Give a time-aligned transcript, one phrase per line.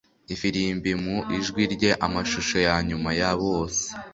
[0.33, 1.91] ifirimbi mu ijwi rye.
[2.05, 3.85] amashusho yanyuma ya bose